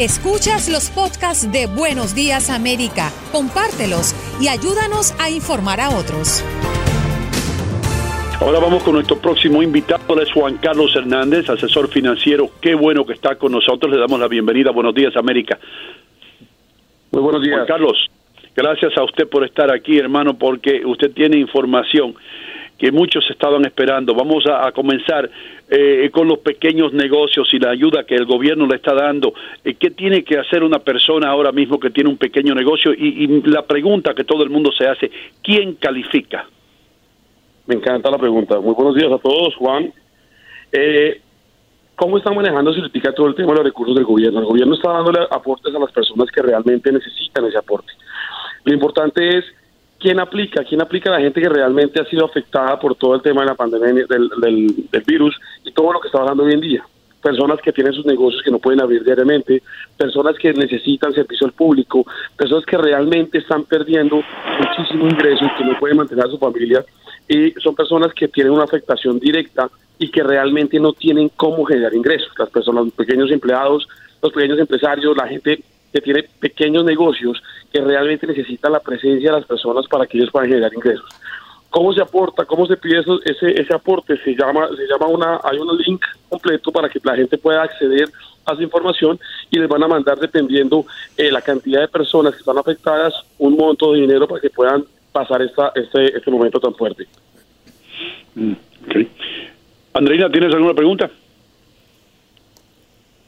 [0.00, 6.44] Escuchas los podcasts de Buenos Días América, compártelos y ayúdanos a informar a otros.
[8.40, 12.50] Ahora vamos con nuestro próximo invitado, es Juan Carlos Hernández, asesor financiero.
[12.60, 14.72] Qué bueno que está con nosotros, le damos la bienvenida.
[14.72, 15.60] Buenos días, América.
[17.12, 17.54] Muy buenos días.
[17.54, 18.10] Juan Carlos,
[18.56, 22.16] gracias a usted por estar aquí, hermano, porque usted tiene información
[22.78, 24.14] que muchos estaban esperando.
[24.14, 25.30] Vamos a, comenzar
[25.70, 29.32] eh, con los pequeños negocios y la ayuda que el gobierno le está dando.
[29.64, 32.92] Eh, ¿Qué tiene que hacer una persona ahora mismo que tiene un pequeño negocio?
[32.92, 35.10] Y, y, la pregunta que todo el mundo se hace,
[35.42, 36.48] ¿quién califica?
[37.66, 38.60] Me encanta la pregunta.
[38.60, 39.92] Muy buenos días a todos, Juan.
[40.70, 41.20] Eh,
[41.96, 44.40] ¿Cómo están manejando, se explica todo el tema de los recursos del gobierno?
[44.40, 47.92] El gobierno está dándole aportes a las personas que realmente necesitan ese aporte.
[48.64, 49.44] Lo importante es
[50.04, 53.22] quién aplica, quién aplica a la gente que realmente ha sido afectada por todo el
[53.22, 56.60] tema de la pandemia del, del, virus y todo lo que está pasando hoy en
[56.60, 56.84] día.
[57.22, 59.62] Personas que tienen sus negocios que no pueden abrir diariamente,
[59.96, 62.04] personas que necesitan servicio al público,
[62.36, 64.22] personas que realmente están perdiendo
[64.60, 66.84] muchísimo ingreso y que no pueden mantener a su familia
[67.26, 71.94] y son personas que tienen una afectación directa y que realmente no tienen cómo generar
[71.94, 72.28] ingresos.
[72.38, 73.88] Las personas, los pequeños empleados,
[74.22, 75.64] los pequeños empresarios, la gente
[75.94, 77.40] que tiene pequeños negocios
[77.72, 81.08] que realmente necesita la presencia de las personas para que ellos puedan generar ingresos.
[81.70, 82.44] ¿Cómo se aporta?
[82.44, 84.16] ¿Cómo se pide ese, ese aporte?
[84.24, 88.08] Se llama, se llama una, hay un link completo para que la gente pueda acceder
[88.44, 89.20] a esa información
[89.52, 90.84] y les van a mandar, dependiendo
[91.16, 94.84] eh, la cantidad de personas que están afectadas, un monto de dinero para que puedan
[95.12, 97.06] pasar esta, este, este momento tan fuerte.
[98.34, 98.52] Mm,
[99.92, 101.08] Andreina, ¿tienes alguna pregunta?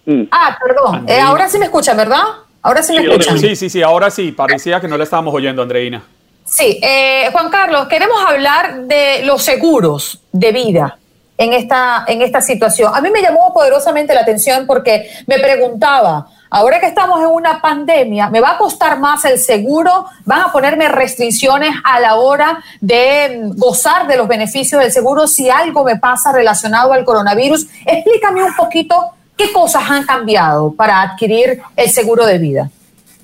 [0.05, 0.25] Mm.
[0.33, 1.09] Ah, perdón.
[1.09, 2.45] Eh, ahora sí me escucha, ¿verdad?
[2.67, 3.39] Ahora sí me escuchan.
[3.39, 4.33] Sí, sí, sí, ahora sí.
[4.33, 6.03] Parecía que no la estábamos oyendo, Andreina.
[6.45, 10.98] Sí, eh, Juan Carlos, queremos hablar de los seguros de vida
[11.39, 12.91] en esta, en esta situación.
[12.92, 17.61] A mí me llamó poderosamente la atención porque me preguntaba, ahora que estamos en una
[17.61, 20.06] pandemia, ¿me va a costar más el seguro?
[20.25, 25.50] ¿Van a ponerme restricciones a la hora de gozar de los beneficios del seguro si
[25.50, 27.69] algo me pasa relacionado al coronavirus?
[27.84, 32.70] Explícame un poquito ¿Qué cosas han cambiado para adquirir el seguro de vida?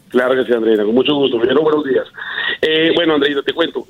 [0.09, 1.39] Claro que sí, Andreina, con mucho gusto.
[1.39, 2.07] Primero, buenos días.
[2.61, 3.87] Eh, bueno, Andreina, te cuento.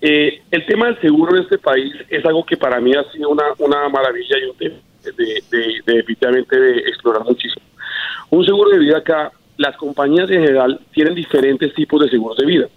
[0.00, 3.30] Eh, el tema del seguro en este país es algo que para mí ha sido
[3.30, 5.42] una, una maravilla y un tema de,
[5.84, 7.64] de, efectivamente de explorar muchísimo.
[8.30, 12.46] Un seguro de vida acá, las compañías en general tienen diferentes tipos de seguros de
[12.46, 12.68] vida.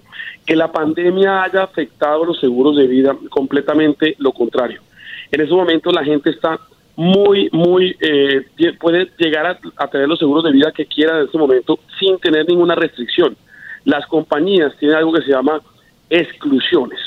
[0.43, 4.81] Que la pandemia haya afectado los seguros de vida completamente lo contrario.
[5.31, 6.59] En ese momento la gente está
[6.97, 8.43] muy, muy, eh,
[8.79, 12.47] puede llegar a, tener los seguros de vida que quiera en este momento sin tener
[12.47, 13.37] ninguna restricción.
[13.85, 15.61] Las compañías tienen algo que se llama
[16.09, 16.99] exclusiones.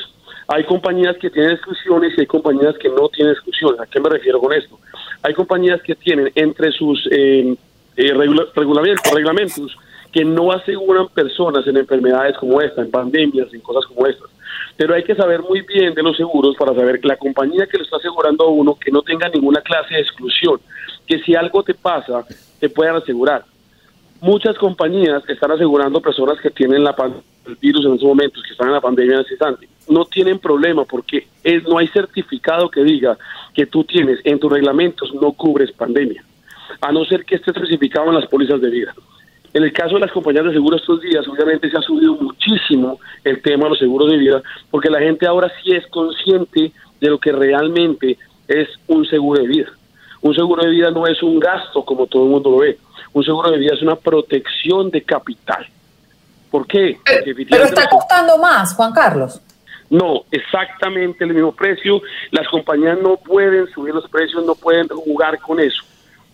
[0.47, 3.81] Hay compañías que tienen exclusiones y hay compañías que no tienen exclusiones.
[3.81, 4.79] ¿A qué me refiero con esto?
[5.23, 7.57] Hay compañías que tienen entre sus eh,
[7.97, 8.15] eh
[8.55, 9.77] reglamentos
[10.13, 14.29] que no aseguran personas en enfermedades como esta, en pandemias, en cosas como estas.
[14.77, 17.79] Pero hay que saber muy bien de los seguros para saber que la compañía que
[17.79, 20.61] lo está asegurando a uno que no tenga ninguna clase de exclusión,
[21.07, 22.25] que si algo te pasa,
[22.59, 23.45] te puedan asegurar.
[24.21, 26.95] Muchas compañías están asegurando personas que tienen la
[27.47, 29.69] el virus en esos momentos, que están en la pandemia en ese instante.
[29.89, 33.17] No tienen problema porque es, no hay certificado que diga
[33.55, 36.23] que tú tienes en tus reglamentos no cubres pandemia,
[36.81, 38.95] a no ser que esté especificado en las pólizas de vida.
[39.53, 43.01] En el caso de las compañías de seguros estos días, obviamente se ha subido muchísimo
[43.25, 47.09] el tema de los seguros de vida, porque la gente ahora sí es consciente de
[47.09, 48.17] lo que realmente
[48.47, 49.69] es un seguro de vida.
[50.21, 52.79] Un seguro de vida no es un gasto como todo el mundo lo ve.
[53.13, 55.67] Un seguro de vida es una protección de capital.
[56.51, 56.99] ¿Por qué?
[57.05, 59.41] pero está costando más, Juan Carlos.
[59.89, 62.01] No, exactamente el mismo precio.
[62.31, 65.83] Las compañías no pueden subir los precios, no pueden jugar con eso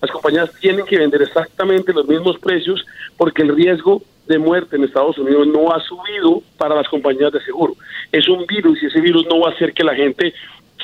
[0.00, 2.84] las compañías tienen que vender exactamente los mismos precios
[3.16, 7.40] porque el riesgo de muerte en Estados Unidos no ha subido para las compañías de
[7.42, 7.74] seguro.
[8.12, 10.34] Es un virus y ese virus no va a hacer que la gente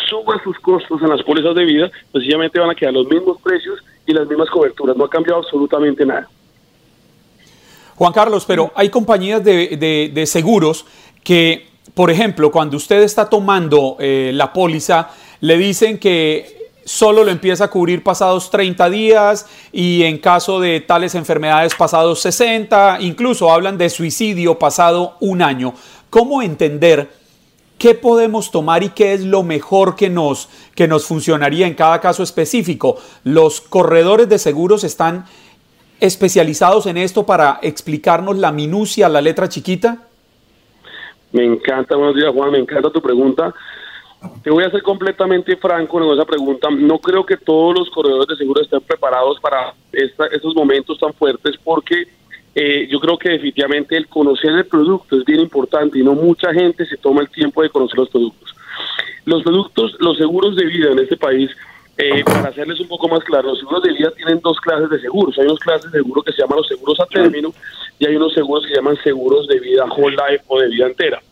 [0.08, 3.80] suba sus costos en las pólizas de vida, sencillamente van a quedar los mismos precios
[4.06, 4.96] y las mismas coberturas.
[4.96, 6.28] No ha cambiado absolutamente nada.
[7.94, 10.86] Juan Carlos, pero hay compañías de, de, seguros
[11.22, 15.10] que, por ejemplo, cuando usted está tomando eh, la póliza,
[15.40, 20.80] le dicen que solo lo empieza a cubrir pasados 30 días y en caso de
[20.80, 25.74] tales enfermedades pasados 60, incluso hablan de suicidio pasado un año.
[26.10, 27.10] ¿Cómo entender
[27.78, 32.00] qué podemos tomar y qué es lo mejor que nos, que nos funcionaría en cada
[32.00, 32.98] caso específico?
[33.24, 35.26] ¿Los corredores de seguros están
[36.00, 40.08] especializados en esto para explicarnos la minucia, la letra chiquita?
[41.30, 43.54] Me encanta, buenos días Juan, me encanta tu pregunta
[44.42, 46.68] Te voy a ser completamente franco en esa pregunta.
[46.70, 51.56] No creo que todos los corredores de seguro estén preparados para estos momentos tan fuertes
[51.62, 52.06] porque
[52.54, 56.52] eh, yo creo que definitivamente el conocer el producto es bien importante y no mucha
[56.52, 58.54] gente se toma el tiempo de conocer los productos.
[59.24, 61.50] Los productos, los seguros de vida en este país,
[61.96, 65.00] eh, para hacerles un poco más claro, los seguros de vida tienen dos clases de
[65.00, 65.38] seguros.
[65.38, 67.52] Hay unos clases de seguro que se llaman los seguros a término
[67.98, 70.86] y hay unos seguros que se llaman seguros de vida whole life o de vida
[70.86, 71.22] entera.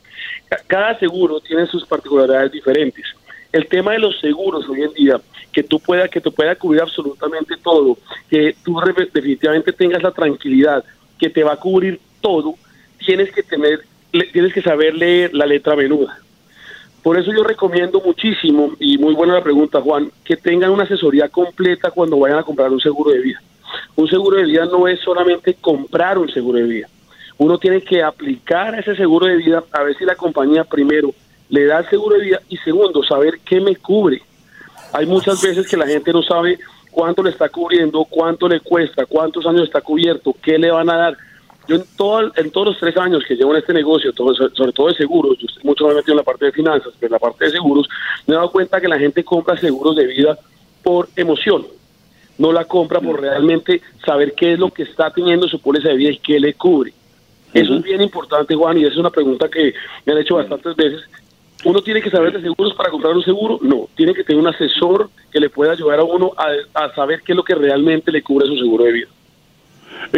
[0.67, 3.05] Cada seguro tiene sus particularidades diferentes.
[3.53, 5.21] El tema de los seguros hoy en día,
[5.53, 7.99] que tú pueda que te pueda cubrir absolutamente todo,
[8.29, 8.81] que tú
[9.13, 10.85] definitivamente tengas la tranquilidad
[11.19, 12.55] que te va a cubrir todo,
[13.05, 13.81] tienes que tener,
[14.33, 16.19] tienes que saber leer la letra menuda.
[17.03, 21.29] Por eso yo recomiendo muchísimo, y muy buena la pregunta, Juan, que tengan una asesoría
[21.29, 23.43] completa cuando vayan a comprar un seguro de vida.
[23.97, 26.89] Un seguro de vida no es solamente comprar un seguro de vida.
[27.41, 31.15] Uno tiene que aplicar ese seguro de vida a ver si la compañía primero
[31.49, 34.21] le da el seguro de vida y segundo, saber qué me cubre.
[34.93, 36.59] Hay muchas veces que la gente no sabe
[36.91, 40.97] cuánto le está cubriendo, cuánto le cuesta, cuántos años está cubierto, qué le van a
[40.97, 41.17] dar.
[41.67, 44.89] Yo en, todo, en todos los tres años que llevo en este negocio, sobre todo
[44.89, 47.47] de seguros, yo mucho más metido en la parte de finanzas, pero en la parte
[47.47, 47.89] de seguros,
[48.27, 50.39] me he dado cuenta que la gente compra seguros de vida
[50.83, 51.67] por emoción,
[52.37, 55.97] no la compra por realmente saber qué es lo que está teniendo su póliza de
[55.97, 56.93] vida y qué le cubre.
[57.53, 59.75] Eso es bien importante, Juan, y es una pregunta que
[60.07, 61.03] me han hecho bastantes veces.
[61.65, 64.49] Uno tiene que saber de seguros para comprar un seguro, no, tiene que tener un
[64.49, 66.33] asesor que le pueda ayudar a uno
[66.75, 69.09] a, saber qué es lo que realmente le cubre su seguro de vida.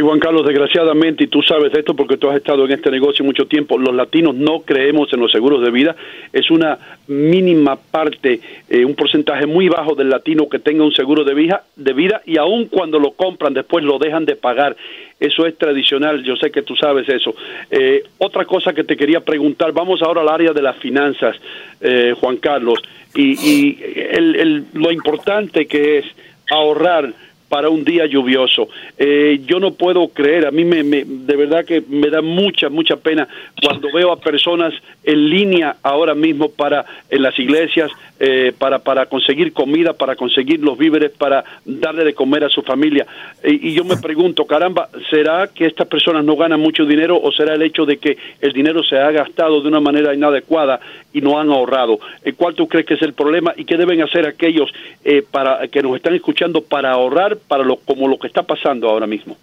[0.00, 3.46] Juan Carlos, desgraciadamente, y tú sabes esto porque tú has estado en este negocio mucho
[3.46, 5.96] tiempo, los latinos no creemos en los seguros de vida.
[6.32, 11.24] Es una mínima parte, eh, un porcentaje muy bajo del latino que tenga un seguro
[11.24, 14.76] de vida, de vida y aun cuando lo compran después lo dejan de pagar.
[15.20, 17.34] Eso es tradicional, yo sé que tú sabes eso.
[17.70, 21.36] Eh, otra cosa que te quería preguntar, vamos ahora al área de las finanzas,
[21.80, 22.80] eh, Juan Carlos,
[23.14, 26.06] y, y el, lo importante que es
[26.50, 27.12] ahorrar
[27.52, 28.70] para un día lluvioso.
[28.96, 32.96] Eh, yo no puedo creer, a mí me, de verdad que me da mucha, mucha
[32.96, 33.28] pena
[33.62, 34.72] cuando veo a personas
[35.04, 37.90] en línea ahora mismo para en las iglesias
[38.24, 42.62] eh, para, para conseguir comida, para conseguir los víveres, para darle de comer a su
[42.62, 43.04] familia.
[43.42, 47.54] Y, yo me pregunto, caramba, ¿será que estas personas no ganan mucho dinero o será
[47.54, 50.78] el hecho de que el dinero se ha gastado de una manera inadecuada
[51.12, 51.98] y no han ahorrado?
[52.24, 54.72] Eh, ¿Cuál tú crees que es el problema y qué deben hacer aquellos
[55.04, 58.88] eh, para que nos están escuchando para ahorrar para lo como lo que está pasando
[58.88, 59.36] ahora mismo?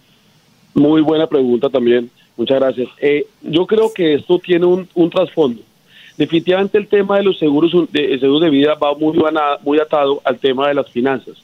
[0.74, 2.10] Muy buena pregunta también.
[2.36, 2.88] Muchas gracias.
[3.42, 5.60] yo creo que esto tiene un, trasfondo
[6.16, 9.18] definitivamente el tema de los seguros de, seguros de vida va muy,
[9.62, 11.36] muy atado al tema de las finanzas.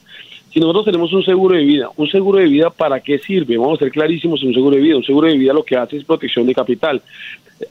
[0.57, 3.57] Si nosotros tenemos un seguro de vida, un seguro de vida para qué sirve?
[3.57, 4.95] Vamos a ser clarísimos un seguro de vida.
[4.95, 7.01] Un seguro de vida lo que hace es protección de capital.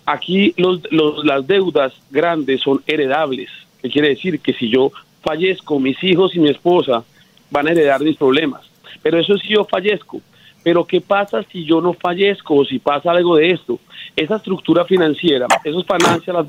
[0.05, 0.81] Aquí los,
[1.25, 3.50] las deudas grandes son heredables.
[3.82, 4.41] ¿Qué quiere decir?
[4.41, 4.93] Que si yo
[5.23, 7.03] fallezco, mis hijos y mi esposa
[7.50, 8.62] van a heredar mis problemas.
[9.03, 10.21] Pero eso es si yo fallezco.
[10.62, 13.79] Pero ¿qué pasa si yo no fallezco o si pasa algo de esto?
[14.17, 16.49] Esa estructura financiera, esos financial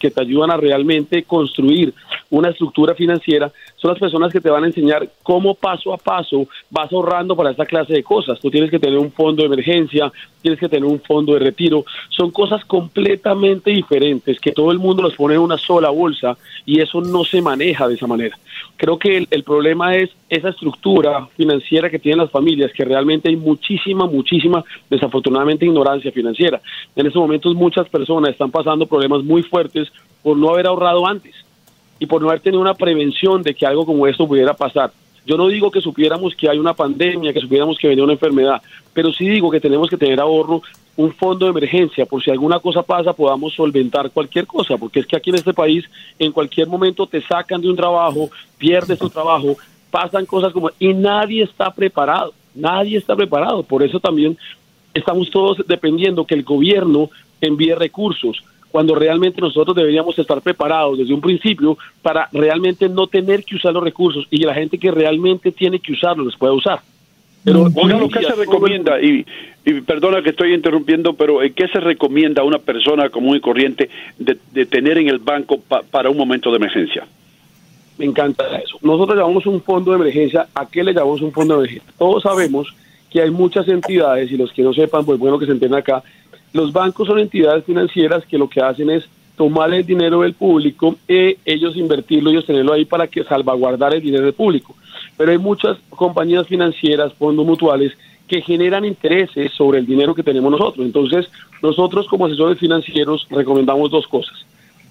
[0.00, 1.94] que te ayudan a realmente construir
[2.30, 3.52] una estructura financiera
[3.84, 7.50] son las personas que te van a enseñar cómo paso a paso vas ahorrando para
[7.50, 8.40] esta clase de cosas.
[8.40, 10.10] Tú tienes que tener un fondo de emergencia,
[10.40, 11.84] tienes que tener un fondo de retiro.
[12.08, 16.34] Son cosas completamente diferentes que todo el mundo los pone en una sola bolsa
[16.64, 18.38] y eso no se maneja de esa manera.
[18.78, 23.36] Creo que el, problema es esa estructura financiera que tienen las familias, que realmente hay
[23.36, 26.58] muchísima, muchísima, desafortunadamente, ignorancia financiera.
[26.96, 31.34] En estos momentos muchas personas están pasando problemas muy fuertes por no haber ahorrado antes
[31.98, 34.92] y por no haber tenido una prevención de que algo como esto pudiera pasar.
[35.26, 38.60] Yo no digo que supiéramos que hay una pandemia, que supiéramos que venía una enfermedad,
[38.92, 40.62] pero sí digo que tenemos que tener ahorro,
[40.96, 45.06] un fondo de emergencia, por si alguna cosa pasa podamos solventar cualquier cosa, porque es
[45.06, 45.84] que aquí en este país
[46.18, 49.56] en cualquier momento te sacan de un trabajo, pierdes tu trabajo,
[49.90, 50.70] pasan cosas como...
[50.78, 54.36] y nadie está preparado, nadie está preparado, por eso también
[54.92, 57.10] estamos todos dependiendo que el gobierno
[57.40, 63.44] envíe recursos cuando realmente nosotros deberíamos estar preparados desde un principio para realmente no tener
[63.44, 66.80] que usar los recursos y la gente que realmente tiene que usarlos los pueda usar.
[67.44, 67.66] Pero,
[68.12, 69.00] ¿qué se recomienda?
[69.00, 69.24] Y,
[69.86, 73.90] perdona que estoy interrumpiendo, pero eh, ¿qué se recomienda a una persona común y corriente
[74.18, 75.60] de, tener en el banco
[75.92, 77.06] para un momento de emergencia?
[77.96, 78.76] Me encanta eso.
[78.82, 80.48] Nosotros llamamos un fondo de emergencia.
[80.52, 81.92] ¿A qué le llamamos un fondo de emergencia?
[81.96, 82.74] Todos sabemos
[83.08, 86.02] que hay muchas entidades, y los que no sepan, pues bueno que se entienda acá,
[86.54, 89.04] los bancos son entidades financieras que lo que hacen es
[89.36, 94.00] tomar el dinero del público e ellos invertirlo, ellos tenerlo ahí para que salvaguardar el
[94.00, 94.76] dinero del público.
[95.16, 97.92] Pero hay muchas compañías financieras, fondos mutuales,
[98.28, 100.86] que generan intereses sobre el dinero que tenemos nosotros.
[100.86, 101.28] Entonces,
[101.60, 104.46] nosotros como asesores financieros recomendamos dos cosas.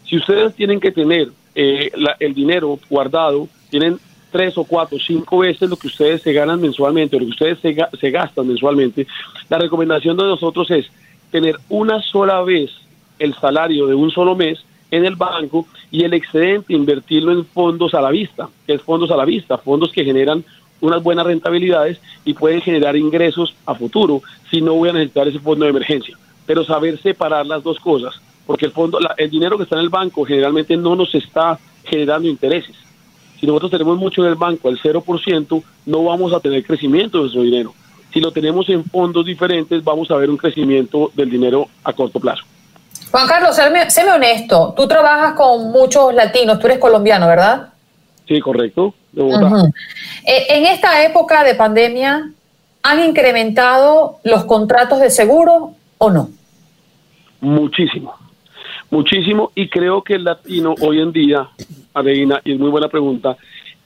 [0.06, 3.98] Si ustedes tienen que tener eh, el dinero guardado, tienen
[4.32, 8.12] tres o cuatro, cinco veces lo que ustedes se ganan mensualmente, lo que ustedes se
[8.12, 9.08] gastan mensualmente,
[9.50, 10.92] la recomendación de nosotros es
[11.34, 12.70] tener una sola vez
[13.18, 17.96] el salario de un solo mes en el banco y el excedente invertirlo en fondos
[17.96, 20.46] a la vista, que es fondos a la vista, fondos que generan
[20.80, 24.22] unas buenas rentabilidades y pueden generar ingresos a futuro
[24.52, 26.16] si no voy a necesitar ese fondo de emergencia.
[26.46, 28.14] Pero saber separar las dos cosas,
[28.46, 32.30] porque el fondo, el dinero que está en el banco generalmente no nos está generando
[32.30, 32.76] intereses.
[33.40, 37.24] Si nosotros tenemos mucho en el banco al 0%, no vamos a tener crecimiento de
[37.24, 37.74] nuestro dinero.
[38.14, 42.20] Si lo tenemos en fondos diferentes, vamos a ver un crecimiento del dinero a corto
[42.20, 42.44] plazo.
[43.10, 47.70] Juan Carlos, séme, honesto, tú trabajas con muchos latinos, tú eres colombiano, ¿verdad?
[48.28, 48.94] Sí, correcto.
[49.16, 52.32] Eh, en esta época de pandemia,
[52.82, 56.30] ¿han incrementado los contratos de seguro o no?
[57.42, 58.16] Muchísimo,
[58.90, 59.52] muchísimo.
[59.54, 61.50] Y creo que el latino hoy en día,
[61.94, 63.38] Areina, y es muy buena pregunta,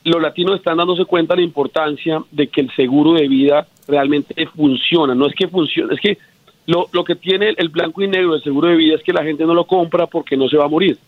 [0.04, 4.46] los latinos están dándose cuenta de la importancia de que el seguro de vida realmente
[4.46, 5.14] funciona.
[5.14, 6.18] No es que funcione, es que
[6.66, 9.24] lo, lo que tiene el blanco y negro del seguro de vida es que la
[9.24, 10.98] gente no lo compra porque no se va a morir.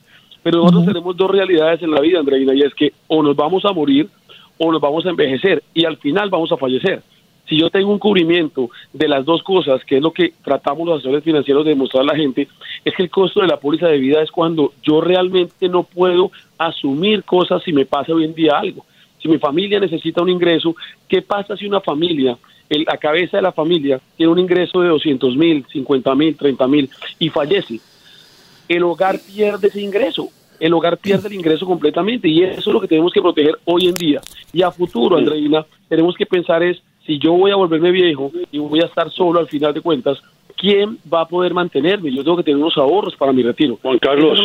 [0.42, 3.64] Pero nosotros tenemos dos realidades en la vida, Andreina, y es que o nos vamos
[3.64, 4.08] a morir
[4.56, 7.02] o nos vamos a envejecer y al final vamos a fallecer.
[7.50, 11.00] Si yo tengo un cubrimiento de las dos cosas, que es lo que tratamos los
[11.00, 12.46] asesores financieros de demostrar a la gente,
[12.84, 16.30] es que el costo de la póliza de vida es cuando yo realmente no puedo
[16.56, 18.86] asumir cosas si me pasa hoy en día algo.
[19.20, 20.76] Si mi familia necesita un ingreso,
[21.08, 22.38] ¿qué pasa si una familia
[22.70, 26.88] la cabeza de la familia tiene un ingreso de 200 mil, 50 mil, 30 mil
[27.18, 27.80] y fallece,
[28.68, 30.28] el hogar pierde ese ingreso.
[30.60, 33.88] El hogar pierde el ingreso completamente y eso es lo que tenemos que proteger hoy
[33.88, 34.20] en día.
[34.52, 38.58] Y a futuro, Andreina, tenemos que pensar es, si yo voy a volverme viejo y
[38.58, 40.18] voy a estar solo al final de cuentas,
[40.56, 42.12] ¿quién va a poder mantenerme?
[42.12, 43.78] Yo tengo que tener unos ahorros para mi retiro.
[43.80, 44.38] Juan Carlos,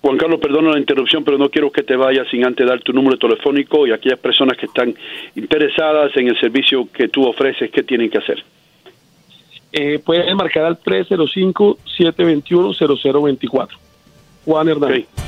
[0.00, 2.92] Juan Carlos, perdona la interrupción, pero no quiero que te vayas sin antes dar tu
[2.92, 4.94] número telefónico y aquellas personas que están
[5.36, 8.42] interesadas en el servicio que tú ofreces, ¿qué tienen que hacer?
[9.72, 13.68] Eh, pueden marcar al 305-721-0024.
[14.46, 15.27] Juan Hernández.